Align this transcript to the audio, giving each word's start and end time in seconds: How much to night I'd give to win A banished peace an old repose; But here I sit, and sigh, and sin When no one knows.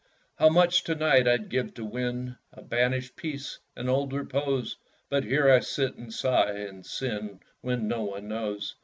How 0.39 0.49
much 0.49 0.83
to 0.85 0.95
night 0.95 1.27
I'd 1.27 1.47
give 1.47 1.75
to 1.75 1.85
win 1.85 2.37
A 2.53 2.63
banished 2.63 3.15
peace 3.15 3.59
an 3.75 3.87
old 3.87 4.13
repose; 4.13 4.75
But 5.11 5.25
here 5.25 5.47
I 5.47 5.59
sit, 5.59 5.93
and 5.95 6.11
sigh, 6.11 6.53
and 6.53 6.83
sin 6.83 7.39
When 7.61 7.87
no 7.87 8.01
one 8.05 8.27
knows. 8.27 8.73